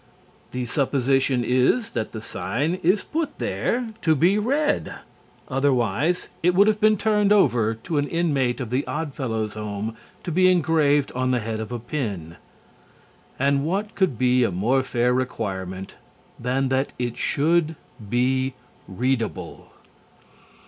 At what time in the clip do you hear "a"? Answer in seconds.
11.71-11.77, 14.43-14.49